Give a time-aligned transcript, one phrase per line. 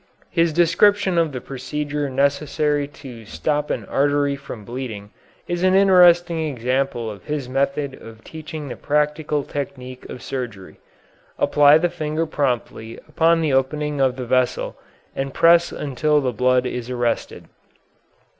[0.31, 5.11] His description of the procedure necessary to stop an artery from bleeding
[5.47, 10.79] is an interesting example of his method of teaching the practical technique of surgery.
[11.37, 14.75] Apply the finger promptly upon the opening of the vessel
[15.15, 17.45] and press until the blood is arrested.